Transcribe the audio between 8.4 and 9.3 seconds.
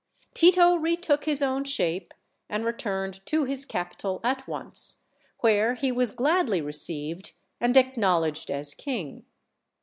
as king.